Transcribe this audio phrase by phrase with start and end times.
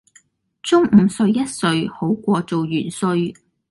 [0.63, 3.35] 中午睡一睡好過做元帥